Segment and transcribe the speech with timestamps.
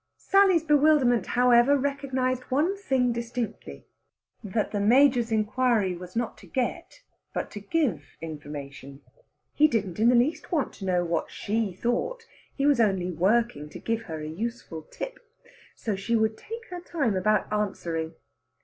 [0.17, 3.85] Sally's bewilderment, however, recognised one thing distinctly
[4.43, 7.03] that the Major's inquiry was not to get,
[7.35, 9.03] but to give, information.
[9.53, 12.25] He didn't the least want to know what she thought;
[12.55, 15.19] he was only working to give her a useful tip.
[15.75, 18.15] So she would take her time about answering.